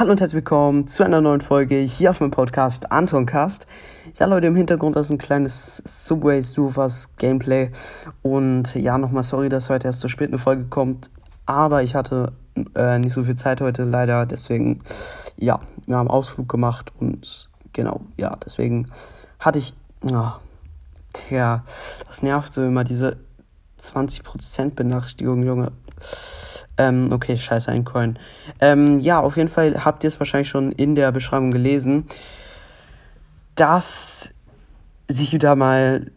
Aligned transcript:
Hallo 0.00 0.12
und 0.12 0.20
herzlich 0.22 0.36
willkommen 0.36 0.86
zu 0.86 1.04
einer 1.04 1.20
neuen 1.20 1.42
Folge 1.42 1.76
hier 1.76 2.08
auf 2.08 2.20
meinem 2.20 2.30
Podcast 2.30 2.90
Antoncast. 2.90 3.66
Ja, 4.18 4.24
Leute, 4.24 4.46
im 4.46 4.56
Hintergrund 4.56 4.96
ist 4.96 5.10
ein 5.10 5.18
kleines 5.18 5.82
Subway 5.84 6.40
Surfers 6.40 7.16
Gameplay. 7.16 7.70
Und 8.22 8.74
ja, 8.76 8.96
nochmal 8.96 9.24
sorry, 9.24 9.50
dass 9.50 9.68
heute 9.68 9.88
erst 9.88 10.00
so 10.00 10.08
spät 10.08 10.28
eine 10.28 10.38
Folge 10.38 10.64
kommt. 10.64 11.10
Aber 11.44 11.82
ich 11.82 11.94
hatte 11.94 12.32
äh, 12.74 12.98
nicht 12.98 13.12
so 13.12 13.24
viel 13.24 13.36
Zeit 13.36 13.60
heute 13.60 13.84
leider. 13.84 14.24
Deswegen, 14.24 14.80
ja, 15.36 15.60
wir 15.84 15.98
haben 15.98 16.08
Ausflug 16.08 16.48
gemacht 16.48 16.92
und 16.98 17.50
genau, 17.74 18.00
ja, 18.16 18.34
deswegen 18.42 18.86
hatte 19.38 19.58
ich. 19.58 19.74
Oh, 20.10 20.30
tja, 21.12 21.62
das 22.08 22.22
nervt 22.22 22.54
so 22.54 22.64
immer, 22.64 22.84
diese 22.84 23.18
20% 23.78 24.70
Benachrichtigung, 24.70 25.42
Junge. 25.42 25.72
Ähm, 26.80 27.12
okay, 27.12 27.36
scheiße, 27.36 27.70
ein 27.70 27.84
Coin. 27.84 28.18
Ähm, 28.58 29.00
ja, 29.00 29.20
auf 29.20 29.36
jeden 29.36 29.50
Fall 29.50 29.84
habt 29.84 30.02
ihr 30.02 30.08
es 30.08 30.18
wahrscheinlich 30.18 30.48
schon 30.48 30.72
in 30.72 30.94
der 30.94 31.12
Beschreibung 31.12 31.50
gelesen, 31.50 32.06
dass 33.54 34.32
sich 35.06 35.34
wieder 35.34 35.56
mal 35.56 36.10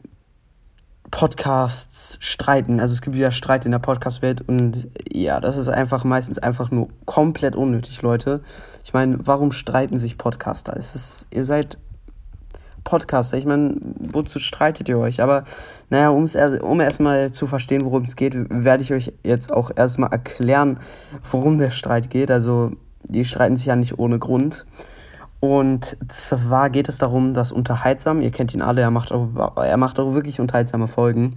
Podcasts 1.12 2.18
streiten. 2.22 2.80
Also 2.80 2.94
es 2.94 3.02
gibt 3.02 3.18
wieder 3.18 3.32
Streit 3.32 3.66
in 3.66 3.72
der 3.72 3.80
Podcast-Welt 3.80 4.48
und 4.48 4.88
ja, 5.12 5.42
das 5.42 5.58
ist 5.58 5.68
einfach 5.68 6.06
meistens 6.06 6.40
einfach 6.40 6.72
nur 6.72 6.88
komplett 7.04 7.58
unnötig, 7.58 8.02
Leute. 8.02 8.42
Ich 8.86 8.94
meine, 8.94 9.18
warum 9.20 9.52
streiten 9.52 9.98
sich 9.98 10.18
Podcaster? 10.18 10.78
Es 10.78 10.96
ist, 10.96 11.28
ihr 11.32 11.44
seid 11.44 11.78
Podcaster. 12.84 13.38
Ich 13.38 13.46
meine, 13.46 13.76
wozu 14.12 14.40
streitet 14.40 14.90
ihr 14.90 14.98
euch? 14.98 15.22
Aber 15.22 15.44
naja, 15.90 16.10
um's, 16.10 16.36
um 16.62 16.82
erstmal 16.82 17.32
zu 17.32 17.48
verstehen, 17.48 17.86
worum 17.86 18.04
es 18.04 18.16
geht, 18.16 18.36
werde 18.50 18.84
ich 18.84 18.94
euch 18.94 19.14
jetzt 19.24 19.52
auch 19.52 19.72
erstmal 19.76 20.12
erklären, 20.12 20.80
worum 21.30 21.58
der 21.58 21.72
Streit 21.72 22.10
geht. 22.10 22.32
Also, 22.32 22.72
die 23.04 23.26
streiten 23.26 23.56
sich 23.56 23.68
ja 23.68 23.76
nicht 23.76 24.00
ohne 24.00 24.20
Grund. 24.20 24.66
Und 25.40 25.98
zwar 26.08 26.70
geht 26.70 26.88
es 26.88 26.98
darum, 26.98 27.34
dass 27.34 27.52
Unterhaltsam, 27.52 28.22
ihr 28.22 28.32
kennt 28.32 28.54
ihn 28.54 28.62
alle, 28.62 28.80
er 28.80 28.92
macht 28.92 29.12
auch, 29.12 29.58
er 29.58 29.78
macht 29.78 30.00
auch 30.00 30.14
wirklich 30.14 30.40
unterhaltsame 30.40 30.88
Folgen. 30.88 31.36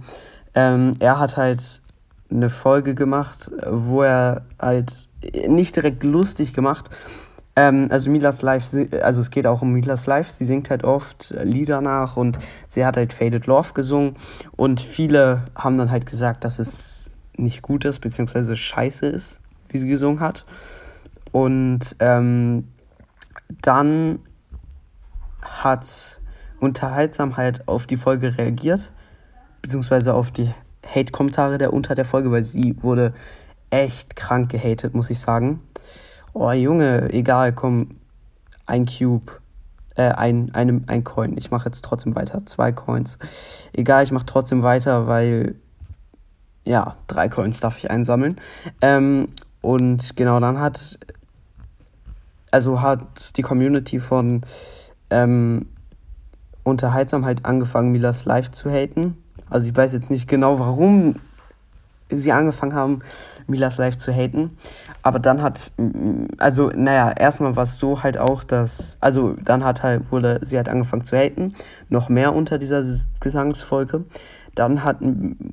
Ähm, 0.55 0.93
er 0.99 1.19
hat 1.19 1.35
halt 1.35 1.81
eine 2.31 2.49
Folge 2.49 2.95
gemacht, 2.95 3.51
wo 3.69 4.03
er 4.03 4.43
halt 4.59 5.09
nicht 5.47 5.75
direkt 5.75 6.03
lustig 6.03 6.53
gemacht, 6.53 6.89
ähm, 7.57 7.87
also 7.89 8.11
Milas 8.11 8.43
Live, 8.43 8.71
also 9.01 9.19
es 9.19 9.31
geht 9.31 9.47
auch 9.47 9.63
um 9.63 9.73
Milas 9.73 10.05
Live. 10.05 10.29
Sie 10.29 10.45
singt 10.45 10.69
halt 10.69 10.83
oft 10.83 11.35
Lieder 11.41 11.81
nach 11.81 12.15
und 12.15 12.37
sie 12.67 12.85
hat 12.85 12.97
halt 12.97 13.13
Faded 13.13 13.47
Love 13.47 13.73
gesungen. 13.73 14.15
Und 14.55 14.79
viele 14.79 15.43
haben 15.55 15.75
dann 15.79 15.89
halt 15.89 16.05
gesagt, 16.05 16.43
dass 16.43 16.59
es 16.59 17.09
nicht 17.35 17.63
gut 17.63 17.83
ist, 17.83 17.99
beziehungsweise 17.99 18.55
scheiße 18.55 19.07
ist, 19.07 19.41
wie 19.69 19.79
sie 19.79 19.87
gesungen 19.87 20.19
hat. 20.19 20.45
Und 21.31 21.95
ähm, 21.97 22.67
dann 23.63 24.19
hat 25.41 26.21
Unterhaltsam 26.59 27.37
halt 27.37 27.67
auf 27.67 27.87
die 27.87 27.97
Folge 27.97 28.37
reagiert, 28.37 28.91
beziehungsweise 29.63 30.13
auf 30.13 30.29
die 30.29 30.53
Hate-Kommentare 30.85 31.57
der 31.57 31.73
unter 31.73 31.95
der 31.95 32.05
Folge, 32.05 32.31
weil 32.31 32.43
sie 32.43 32.75
wurde 32.83 33.13
echt 33.71 34.15
krank 34.15 34.51
gehatet, 34.51 34.93
muss 34.93 35.09
ich 35.09 35.19
sagen. 35.19 35.61
Oh 36.33 36.51
Junge, 36.51 37.11
egal, 37.13 37.53
komm, 37.53 37.97
ein 38.65 38.85
Cube, 38.85 39.31
äh, 39.95 40.09
ein, 40.11 40.53
ein, 40.53 40.87
ein 40.87 41.03
Coin. 41.03 41.35
Ich 41.37 41.51
mache 41.51 41.65
jetzt 41.65 41.83
trotzdem 41.83 42.15
weiter, 42.15 42.45
zwei 42.45 42.71
Coins. 42.71 43.17
Egal, 43.73 44.03
ich 44.03 44.11
mache 44.11 44.25
trotzdem 44.25 44.61
weiter, 44.61 45.07
weil, 45.07 45.55
ja, 46.65 46.95
drei 47.07 47.29
Coins 47.29 47.59
darf 47.59 47.77
ich 47.77 47.89
einsammeln. 47.89 48.37
Ähm, 48.81 49.29
und 49.61 50.15
genau, 50.15 50.39
dann 50.39 50.59
hat, 50.59 50.99
also 52.51 52.81
hat 52.81 53.37
die 53.37 53.41
Community 53.41 53.99
von 53.99 54.41
ähm, 55.09 55.67
Unterhaltsam 56.63 57.25
halt 57.25 57.45
angefangen, 57.45 57.91
Milas 57.91 58.25
Live 58.25 58.51
zu 58.51 58.69
haten. 58.69 59.17
Also 59.49 59.67
ich 59.67 59.75
weiß 59.75 59.93
jetzt 59.93 60.11
nicht 60.11 60.27
genau, 60.27 60.59
warum 60.59 61.15
sie 62.09 62.31
angefangen 62.31 62.73
haben, 62.73 63.01
Milas 63.47 63.77
Live 63.77 63.97
zu 63.97 64.13
haten. 64.13 64.57
Aber 65.01 65.19
dann 65.19 65.41
hat, 65.41 65.71
also, 66.37 66.69
naja, 66.75 67.11
erstmal 67.11 67.55
war 67.55 67.63
es 67.63 67.77
so 67.77 68.03
halt 68.03 68.17
auch, 68.17 68.43
dass, 68.43 68.97
also 68.99 69.33
dann 69.43 69.63
hat 69.63 69.83
halt, 69.83 70.11
wurde 70.11 70.39
sie 70.43 70.57
halt 70.57 70.69
angefangen 70.69 71.03
zu 71.03 71.17
haten, 71.17 71.53
noch 71.89 72.09
mehr 72.09 72.33
unter 72.35 72.57
dieser 72.57 72.83
Gesangsfolge. 73.21 74.05
Dann 74.55 74.83
hat 74.83 74.97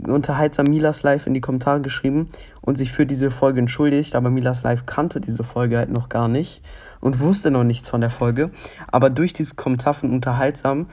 unterhaltsam 0.06 0.66
Milas 0.66 1.02
Live 1.02 1.26
in 1.26 1.34
die 1.34 1.42
Kommentare 1.42 1.82
geschrieben 1.82 2.30
und 2.62 2.76
sich 2.76 2.90
für 2.90 3.04
diese 3.04 3.30
Folge 3.30 3.60
entschuldigt, 3.60 4.16
aber 4.16 4.30
Milas 4.30 4.62
Live 4.62 4.86
kannte 4.86 5.20
diese 5.20 5.44
Folge 5.44 5.76
halt 5.76 5.90
noch 5.90 6.08
gar 6.08 6.26
nicht 6.26 6.62
und 7.00 7.20
wusste 7.20 7.50
noch 7.50 7.64
nichts 7.64 7.90
von 7.90 8.00
der 8.00 8.08
Folge. 8.08 8.50
Aber 8.90 9.10
durch 9.10 9.34
dieses 9.34 9.56
Kommentar 9.56 9.92
von 9.92 10.10
Unterhaltsam 10.10 10.86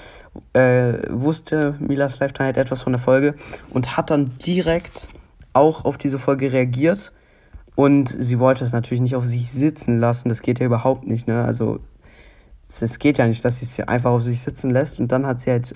äh, 0.52 0.96
wusste 1.10 1.76
Milas 1.80 2.20
Live 2.20 2.34
dann 2.34 2.48
halt 2.48 2.58
etwas 2.58 2.82
von 2.82 2.92
der 2.92 3.00
Folge 3.00 3.34
und 3.70 3.96
hat 3.96 4.12
dann 4.12 4.38
direkt 4.40 5.10
auch 5.54 5.86
auf 5.86 5.98
diese 5.98 6.20
Folge 6.20 6.52
reagiert 6.52 7.12
und 7.76 8.10
sie 8.10 8.40
wollte 8.40 8.64
es 8.64 8.72
natürlich 8.72 9.02
nicht 9.02 9.16
auf 9.16 9.26
sich 9.26 9.52
sitzen 9.52 10.00
lassen. 10.00 10.30
Das 10.30 10.42
geht 10.42 10.60
ja 10.60 10.66
überhaupt 10.66 11.08
nicht, 11.08 11.28
ne? 11.28 11.44
Also 11.44 11.80
es 12.64 13.00
geht 13.00 13.18
ja 13.18 13.28
nicht, 13.28 13.44
dass 13.44 13.60
sie 13.60 13.66
es 13.66 13.88
einfach 13.88 14.12
auf 14.12 14.24
sich 14.24 14.42
sitzen 14.42 14.70
lässt 14.70 15.00
und 15.00 15.12
dann 15.12 15.26
hat 15.26 15.40
sie 15.40 15.52
halt 15.52 15.76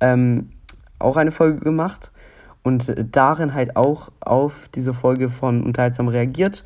ähm, 0.00 0.50
auch 0.98 1.16
eine 1.16 1.32
Folge 1.32 1.60
gemacht 1.60 2.12
und 2.62 2.94
darin 3.12 3.54
halt 3.54 3.76
auch 3.76 4.10
auf 4.20 4.68
diese 4.74 4.94
Folge 4.94 5.30
von 5.30 5.62
Unterhaltsam 5.62 6.08
reagiert 6.08 6.64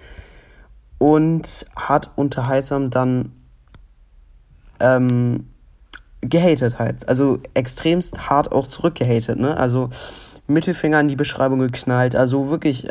und 0.98 1.66
hat 1.76 2.10
Unterhaltsam 2.16 2.90
dann 2.90 3.32
ähm, 4.80 5.48
gehatet 6.20 6.78
halt. 6.78 7.08
Also 7.08 7.40
extremst 7.54 8.28
hart 8.28 8.50
auch 8.50 8.66
zurückgehatet, 8.66 9.38
ne? 9.38 9.56
Also 9.56 9.90
Mittelfinger 10.48 11.00
in 11.00 11.08
die 11.08 11.16
Beschreibung 11.16 11.60
geknallt. 11.60 12.16
Also 12.16 12.50
wirklich 12.50 12.88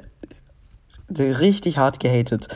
richtig 1.09 1.78
hart 1.78 2.00
gehatet. 2.00 2.47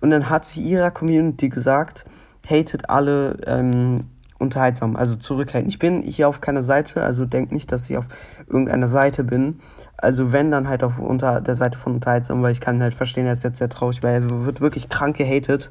Und 0.00 0.10
dann 0.10 0.30
hat 0.30 0.44
sie 0.44 0.62
ihrer 0.62 0.90
Community 0.90 1.48
gesagt, 1.48 2.04
hatet 2.48 2.88
alle 2.88 3.36
ähm, 3.46 4.04
unterhaltsam, 4.38 4.96
also 4.96 5.16
zurückhalten. 5.16 5.68
Ich 5.68 5.78
bin 5.78 6.02
hier 6.02 6.26
auf 6.28 6.40
keiner 6.40 6.62
Seite, 6.62 7.02
also 7.02 7.26
denkt 7.26 7.52
nicht, 7.52 7.70
dass 7.70 7.88
ich 7.90 7.98
auf 7.98 8.08
irgendeiner 8.46 8.88
Seite 8.88 9.22
bin. 9.22 9.58
Also 9.98 10.32
wenn, 10.32 10.50
dann 10.50 10.68
halt 10.68 10.82
auf 10.82 10.98
unter 10.98 11.40
der 11.40 11.54
Seite 11.54 11.78
von 11.78 11.94
unterhaltsam, 11.94 12.42
weil 12.42 12.52
ich 12.52 12.60
kann 12.60 12.82
halt 12.82 12.94
verstehen, 12.94 13.26
er 13.26 13.34
ist 13.34 13.44
jetzt 13.44 13.58
sehr 13.58 13.68
traurig, 13.68 14.02
weil 14.02 14.22
er 14.22 14.44
wird 14.44 14.62
wirklich 14.62 14.88
krank 14.88 15.16
gehatet. 15.16 15.70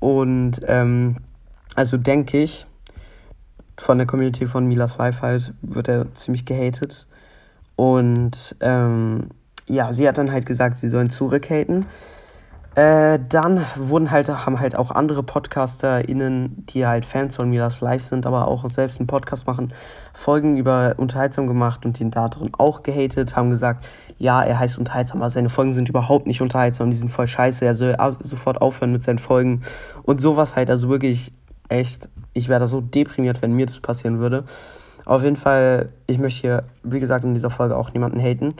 Und 0.00 0.60
ähm, 0.66 1.16
also 1.76 1.96
denke 1.96 2.38
ich, 2.38 2.66
von 3.78 3.98
der 3.98 4.06
Community 4.06 4.46
von 4.46 4.66
Milas 4.66 4.98
Life 4.98 5.22
halt 5.22 5.54
wird 5.62 5.88
er 5.88 6.12
ziemlich 6.14 6.44
gehatet. 6.44 7.06
Und 7.80 8.56
ähm, 8.60 9.30
ja, 9.66 9.90
sie 9.90 10.06
hat 10.06 10.18
dann 10.18 10.30
halt 10.30 10.44
gesagt, 10.44 10.76
sie 10.76 10.90
sollen 10.90 11.08
zurückhaten. 11.08 11.86
Äh, 12.74 13.18
dann 13.26 13.64
wurden 13.74 14.10
halt, 14.10 14.28
haben 14.28 14.60
halt 14.60 14.76
auch 14.76 14.90
andere 14.90 15.22
PodcasterInnen, 15.22 16.66
die 16.66 16.86
halt 16.86 17.06
Fans 17.06 17.36
von 17.36 17.48
Milas 17.48 17.80
Live 17.80 18.02
sind, 18.02 18.26
aber 18.26 18.48
auch 18.48 18.68
selbst 18.68 19.00
einen 19.00 19.06
Podcast 19.06 19.46
machen, 19.46 19.72
Folgen 20.12 20.58
über 20.58 20.92
Unterhaltsam 20.98 21.46
gemacht 21.46 21.86
und 21.86 21.98
ihn 22.02 22.10
da 22.10 22.28
drin 22.28 22.50
auch 22.58 22.82
gehatet, 22.82 23.34
haben 23.34 23.48
gesagt, 23.48 23.88
ja, 24.18 24.42
er 24.42 24.58
heißt 24.58 24.76
Unterhaltsam, 24.76 25.22
aber 25.22 25.30
seine 25.30 25.48
Folgen 25.48 25.72
sind 25.72 25.88
überhaupt 25.88 26.26
nicht 26.26 26.42
unterhaltsam, 26.42 26.90
die 26.90 26.98
sind 26.98 27.08
voll 27.08 27.28
scheiße, 27.28 27.64
er 27.64 27.72
soll 27.72 27.96
sofort 28.20 28.60
aufhören 28.60 28.92
mit 28.92 29.02
seinen 29.02 29.18
Folgen 29.18 29.62
und 30.02 30.20
sowas 30.20 30.54
halt, 30.54 30.68
also 30.68 30.90
wirklich 30.90 31.32
echt, 31.70 32.10
ich 32.34 32.50
wäre 32.50 32.60
da 32.60 32.66
so 32.66 32.82
deprimiert, 32.82 33.40
wenn 33.40 33.54
mir 33.54 33.64
das 33.64 33.80
passieren 33.80 34.18
würde. 34.18 34.44
Auf 35.04 35.22
jeden 35.22 35.36
Fall, 35.36 35.90
ich 36.06 36.18
möchte 36.18 36.40
hier, 36.40 36.64
wie 36.82 37.00
gesagt, 37.00 37.24
in 37.24 37.34
dieser 37.34 37.50
Folge 37.50 37.76
auch 37.76 37.92
niemanden 37.92 38.20
haten. 38.20 38.54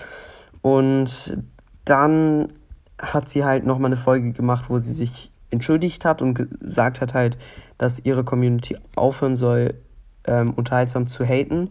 Und 0.62 1.38
dann 1.84 2.52
hat 2.98 3.28
sie 3.28 3.44
halt 3.44 3.64
nochmal 3.64 3.88
eine 3.88 3.96
Folge 3.96 4.32
gemacht, 4.32 4.64
wo 4.68 4.78
sie 4.78 4.92
sich 4.92 5.32
entschuldigt 5.50 6.04
hat 6.04 6.22
und 6.22 6.34
gesagt 6.60 7.00
hat 7.00 7.14
halt, 7.14 7.38
dass 7.78 8.04
ihre 8.04 8.25
Community 8.25 8.76
aufhören 8.94 9.37
soll, 9.37 9.75
ähm, 10.26 10.52
unterhaltsam 10.54 11.06
zu 11.06 11.25
haten. 11.25 11.70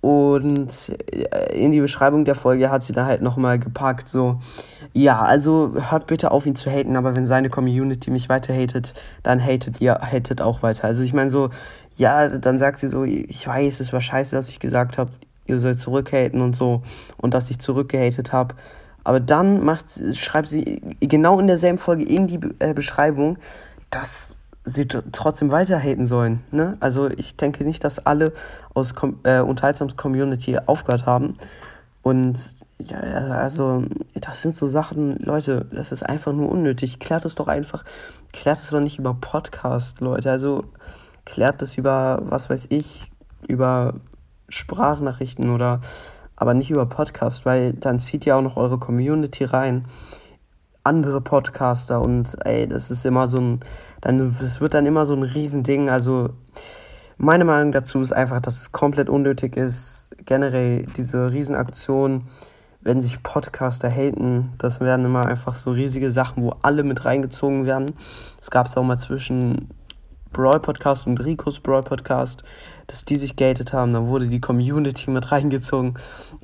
Und 0.00 0.94
äh, 1.10 1.58
in 1.58 1.72
die 1.72 1.80
Beschreibung 1.80 2.24
der 2.24 2.34
Folge 2.34 2.70
hat 2.70 2.82
sie 2.82 2.92
da 2.92 3.06
halt 3.06 3.22
nochmal 3.22 3.58
gepackt, 3.58 4.08
so, 4.08 4.38
ja, 4.96 5.20
also 5.22 5.74
hört 5.90 6.06
bitte 6.06 6.30
auf, 6.30 6.46
ihn 6.46 6.54
zu 6.54 6.70
haten, 6.70 6.96
aber 6.96 7.16
wenn 7.16 7.26
seine 7.26 7.50
Community 7.50 8.12
mich 8.12 8.28
weiter 8.28 8.54
hatet, 8.54 8.94
dann 9.24 9.44
hatet 9.44 9.80
ihr, 9.80 9.94
hatet 10.00 10.40
auch 10.40 10.62
weiter. 10.62 10.84
Also 10.84 11.02
ich 11.02 11.12
meine 11.12 11.30
so, 11.30 11.50
ja, 11.96 12.28
dann 12.28 12.58
sagt 12.58 12.78
sie 12.78 12.86
so, 12.86 13.02
ich 13.02 13.46
weiß, 13.46 13.80
es 13.80 13.92
war 13.92 14.00
scheiße, 14.00 14.36
dass 14.36 14.48
ich 14.48 14.60
gesagt 14.60 14.96
habe, 14.96 15.10
ihr 15.46 15.58
sollt 15.58 15.80
zurückhaten 15.80 16.40
und 16.40 16.54
so 16.54 16.82
und 17.16 17.34
dass 17.34 17.50
ich 17.50 17.58
zurückgehatet 17.58 18.32
habe. 18.32 18.54
Aber 19.02 19.18
dann 19.18 19.64
macht, 19.64 19.86
schreibt 20.16 20.46
sie 20.46 20.80
genau 21.00 21.40
in 21.40 21.48
derselben 21.48 21.78
Folge 21.78 22.04
in 22.04 22.28
die 22.28 22.38
äh, 22.60 22.72
Beschreibung, 22.72 23.38
dass 23.90 24.38
sie 24.64 24.86
trotzdem 24.86 25.50
weiter 25.50 25.78
haten 25.78 26.06
sollen. 26.06 26.44
Ne? 26.52 26.76
Also 26.78 27.10
ich 27.10 27.36
denke 27.36 27.64
nicht, 27.64 27.82
dass 27.82 28.06
alle 28.06 28.32
aus 28.74 28.94
Com 28.94 29.18
äh, 29.24 29.40
Unterhaltsams 29.40 29.96
Community 29.96 30.56
aufgehört 30.66 31.04
haben. 31.04 31.36
Und 32.02 32.56
Ja, 32.78 32.98
also, 32.98 33.84
das 34.14 34.42
sind 34.42 34.56
so 34.56 34.66
Sachen, 34.66 35.16
Leute, 35.18 35.66
das 35.72 35.92
ist 35.92 36.02
einfach 36.02 36.32
nur 36.32 36.50
unnötig. 36.50 36.98
Klärt 36.98 37.24
es 37.24 37.36
doch 37.36 37.46
einfach, 37.46 37.84
klärt 38.32 38.58
es 38.58 38.70
doch 38.70 38.80
nicht 38.80 38.98
über 38.98 39.14
Podcast, 39.14 40.00
Leute. 40.00 40.30
Also, 40.30 40.64
klärt 41.24 41.62
es 41.62 41.78
über, 41.78 42.20
was 42.24 42.50
weiß 42.50 42.66
ich, 42.70 43.12
über 43.46 43.94
Sprachnachrichten 44.48 45.50
oder 45.50 45.80
aber 46.36 46.54
nicht 46.54 46.70
über 46.70 46.86
Podcast, 46.86 47.46
weil 47.46 47.72
dann 47.74 48.00
zieht 48.00 48.26
ihr 48.26 48.36
auch 48.36 48.42
noch 48.42 48.56
eure 48.56 48.78
Community 48.78 49.44
rein. 49.44 49.84
Andere 50.82 51.20
Podcaster 51.20 52.00
und 52.02 52.36
ey, 52.44 52.66
das 52.66 52.90
ist 52.90 53.06
immer 53.06 53.26
so 53.26 53.38
ein, 53.38 53.60
dann, 54.00 54.36
es 54.40 54.60
wird 54.60 54.74
dann 54.74 54.84
immer 54.84 55.06
so 55.06 55.14
ein 55.14 55.22
Riesending. 55.22 55.88
Also, 55.88 56.30
meine 57.16 57.44
Meinung 57.44 57.72
dazu 57.72 58.00
ist 58.00 58.12
einfach, 58.12 58.40
dass 58.40 58.60
es 58.60 58.72
komplett 58.72 59.08
unnötig 59.08 59.56
ist, 59.56 60.10
generell 60.26 60.86
diese 60.96 61.30
Riesenaktion 61.30 62.24
wenn 62.84 63.00
sich 63.00 63.22
Podcaster 63.22 63.90
haten, 63.90 64.52
das 64.58 64.80
werden 64.80 65.06
immer 65.06 65.26
einfach 65.26 65.54
so 65.54 65.72
riesige 65.72 66.12
Sachen, 66.12 66.44
wo 66.44 66.54
alle 66.62 66.84
mit 66.84 67.04
reingezogen 67.04 67.66
werden. 67.66 67.92
Das 68.36 68.50
gab 68.50 68.66
es 68.66 68.76
auch 68.76 68.84
mal 68.84 68.98
zwischen 68.98 69.68
Brawl 70.34 70.60
Podcast 70.60 71.06
und 71.06 71.24
Ricos 71.24 71.60
Brawl 71.60 71.82
Podcast, 71.82 72.42
dass 72.88 73.06
die 73.06 73.16
sich 73.16 73.36
gated 73.36 73.72
haben, 73.72 73.94
dann 73.94 74.08
wurde 74.08 74.26
die 74.26 74.40
Community 74.40 75.10
mit 75.10 75.32
reingezogen. 75.32 75.94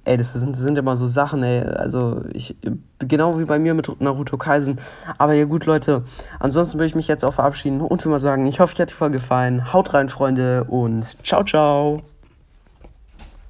Ey, 0.04 0.16
das 0.16 0.32
sind, 0.32 0.56
sind 0.56 0.78
immer 0.78 0.96
so 0.96 1.06
Sachen, 1.06 1.42
ey. 1.42 1.60
Also, 1.60 2.22
ich, 2.32 2.56
genau 2.98 3.38
wie 3.38 3.44
bei 3.44 3.58
mir 3.58 3.74
mit 3.74 4.00
Naruto 4.00 4.38
Kaisen. 4.38 4.80
Aber 5.18 5.34
ja, 5.34 5.44
gut, 5.44 5.66
Leute. 5.66 6.04
Ansonsten 6.38 6.78
würde 6.78 6.86
ich 6.86 6.94
mich 6.94 7.08
jetzt 7.08 7.24
auch 7.24 7.34
verabschieden 7.34 7.82
und 7.82 8.02
will 8.02 8.12
mal 8.12 8.18
sagen, 8.18 8.46
ich 8.46 8.60
hoffe, 8.60 8.74
euch 8.74 8.80
hat 8.80 8.90
die 8.90 8.94
Folge 8.94 9.18
gefallen. 9.18 9.72
Haut 9.72 9.92
rein, 9.92 10.08
Freunde, 10.08 10.64
und 10.64 11.16
ciao, 11.26 11.44
ciao. 11.44 12.09